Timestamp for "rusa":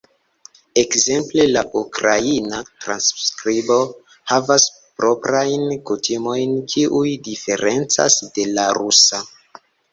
8.83-9.25